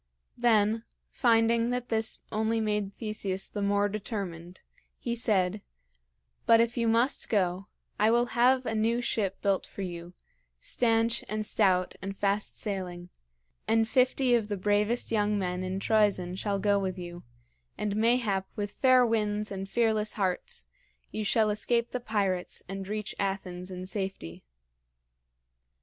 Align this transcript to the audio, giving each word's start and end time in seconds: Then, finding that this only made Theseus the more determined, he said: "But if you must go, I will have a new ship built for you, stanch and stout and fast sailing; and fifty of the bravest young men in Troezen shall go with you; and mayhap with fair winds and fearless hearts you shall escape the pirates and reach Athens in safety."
Then, 0.35 0.83
finding 1.09 1.69
that 1.69 1.89
this 1.89 2.21
only 2.31 2.59
made 2.59 2.91
Theseus 2.91 3.47
the 3.47 3.61
more 3.61 3.87
determined, 3.87 4.63
he 4.97 5.15
said: 5.15 5.61
"But 6.47 6.59
if 6.59 6.75
you 6.75 6.87
must 6.87 7.29
go, 7.29 7.67
I 7.99 8.09
will 8.09 8.25
have 8.33 8.65
a 8.65 8.73
new 8.73 8.99
ship 8.99 9.39
built 9.43 9.67
for 9.67 9.83
you, 9.83 10.15
stanch 10.59 11.23
and 11.29 11.45
stout 11.45 11.93
and 12.01 12.17
fast 12.17 12.57
sailing; 12.57 13.09
and 13.67 13.87
fifty 13.87 14.33
of 14.33 14.47
the 14.47 14.57
bravest 14.57 15.11
young 15.11 15.37
men 15.37 15.61
in 15.63 15.79
Troezen 15.79 16.35
shall 16.35 16.57
go 16.57 16.79
with 16.79 16.97
you; 16.97 17.21
and 17.77 17.95
mayhap 17.95 18.47
with 18.55 18.71
fair 18.71 19.05
winds 19.05 19.51
and 19.51 19.69
fearless 19.69 20.13
hearts 20.13 20.65
you 21.11 21.23
shall 21.23 21.51
escape 21.51 21.91
the 21.91 21.99
pirates 21.99 22.63
and 22.67 22.87
reach 22.87 23.13
Athens 23.19 23.69
in 23.69 23.85
safety." 23.85 24.43